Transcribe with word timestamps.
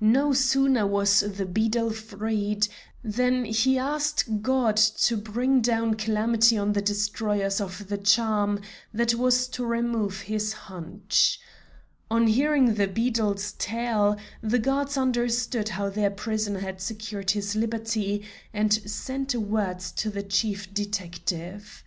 No 0.00 0.32
sooner 0.32 0.86
was 0.86 1.18
the 1.26 1.44
beadle 1.44 1.90
freed 1.90 2.68
than 3.02 3.44
he 3.44 3.76
asked 3.76 4.40
God 4.40 4.76
to 4.76 5.16
bring 5.16 5.60
down 5.60 5.94
calamity 5.94 6.56
on 6.56 6.72
the 6.72 6.80
destroyers 6.80 7.60
of 7.60 7.88
the 7.88 7.98
charm 7.98 8.60
that 8.94 9.14
was 9.14 9.48
to 9.48 9.66
remove 9.66 10.20
his 10.20 10.52
hunch. 10.52 11.40
On 12.12 12.28
hearing 12.28 12.74
the 12.74 12.86
beadle's 12.86 13.54
tale, 13.58 14.16
the 14.40 14.60
guards 14.60 14.96
understood 14.96 15.70
how 15.70 15.88
their 15.90 16.10
prisoner 16.12 16.60
had 16.60 16.80
secured 16.80 17.32
his 17.32 17.56
liberty, 17.56 18.22
and 18.54 18.72
sent 18.88 19.34
word 19.34 19.80
to 19.80 20.10
the 20.10 20.22
Chief 20.22 20.72
Detective. 20.72 21.82